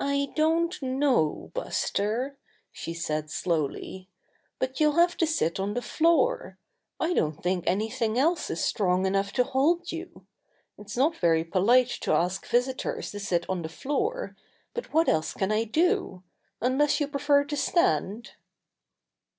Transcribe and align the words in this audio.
"I 0.00 0.32
don't 0.34 0.80
know, 0.80 1.50
Buster," 1.52 2.38
she 2.72 2.94
said 2.94 3.28
slowly, 3.30 4.08
"but 4.58 4.80
you'll 4.80 4.92
have 4.94 5.14
to 5.18 5.26
sit 5.26 5.60
on 5.60 5.74
the 5.74 5.82
floor. 5.82 6.56
I 6.98 7.12
don't 7.12 7.42
think 7.42 7.64
anything 7.66 8.18
else 8.18 8.48
is 8.48 8.64
strong 8.64 9.04
enough 9.04 9.32
to 9.32 9.44
hold 9.44 9.92
you. 9.92 10.26
It's 10.78 10.96
not 10.96 11.16
very 11.18 11.44
polite 11.44 11.90
to 12.00 12.12
ask 12.14 12.46
visitors 12.46 13.10
to 13.10 13.20
sit 13.20 13.46
on 13.46 13.60
the 13.60 13.68
floor, 13.68 14.36
but 14.72 14.94
what 14.94 15.06
else 15.06 15.34
can 15.34 15.52
I 15.52 15.64
do, 15.64 16.22
unless 16.62 16.98
you 16.98 17.06
prefer 17.06 17.44
to 17.44 17.56
stand?" 17.58 18.36